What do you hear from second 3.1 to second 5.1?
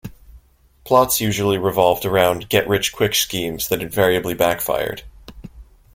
schemes that invariably backfired.